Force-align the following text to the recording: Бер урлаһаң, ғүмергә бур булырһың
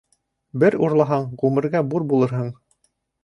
Бер 0.63 0.77
урлаһаң, 0.85 1.27
ғүмергә 1.43 1.83
бур 1.91 2.07
булырһың 2.13 2.51